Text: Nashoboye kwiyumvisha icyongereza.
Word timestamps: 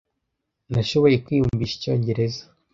Nashoboye 0.71 1.15
kwiyumvisha 1.23 1.75
icyongereza. 1.77 2.43